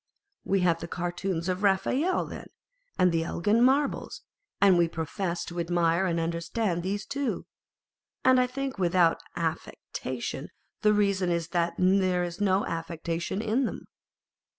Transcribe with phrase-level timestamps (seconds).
[0.43, 2.47] We have the Cartoons of Raphael then,
[2.97, 4.23] and the Elgin Marbles;
[4.59, 7.45] and we profess to admire and understand these too,
[8.25, 10.47] and I think without any aft'ectation.
[10.81, 13.85] The reason is that there is no affectation in them.